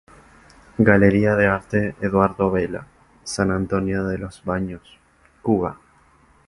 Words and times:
Galería 0.89 1.35
de 1.35 1.45
Arte 1.45 1.95
Eduardo 2.01 2.45
Abela, 2.47 2.87
San 3.23 3.51
Antonio 3.51 4.03
de 4.03 4.17
los 4.17 4.43
Baños, 4.43 4.97
Cuba. 5.43 5.77